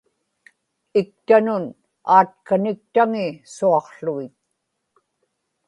iktanun 1.01 1.63
aatkaniktaŋi 2.15 3.27
suaqłuit 3.55 4.33